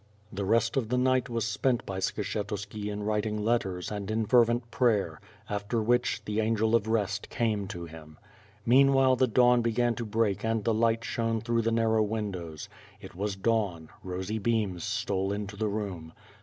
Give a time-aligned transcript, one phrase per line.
[0.33, 4.71] The rest of the night was spent by Skshetuski in writing letters and in fervent
[4.71, 8.17] prayer, after which the angel of rest came to him.
[8.65, 12.67] Meanwhile the dawn began to break and the light shone through the narrow windows.
[12.99, 16.13] It was dawn— rosy beams stole into the room.